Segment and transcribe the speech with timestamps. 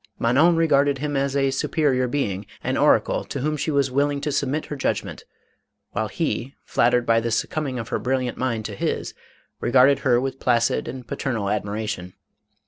[0.17, 4.31] Manon regarded him as a superior being —•an oracle to whom she was willing to
[4.31, 5.25] submit her judg ment;
[5.91, 9.13] while he, flattered by the succumbing of her brilliant mind to his,
[9.59, 12.13] regarded her with placid and pa ternal admiration.